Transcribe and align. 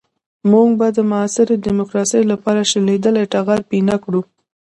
موږ 0.51 0.69
به 0.79 0.87
د 0.97 0.99
معاصرې 1.11 1.55
ديموکراسۍ 1.67 2.23
لپاره 2.31 2.67
شلېدلی 2.71 3.25
ټغر 3.33 3.59
پينه 3.69 3.95
کړو. 4.03 4.21